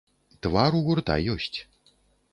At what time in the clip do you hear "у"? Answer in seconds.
0.79-0.81